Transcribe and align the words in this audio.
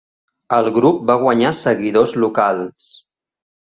El 0.59 0.69
grup 0.77 1.03
va 1.11 1.17
guanyar 1.25 1.53
seguidors 1.61 2.19
locals. 2.27 2.93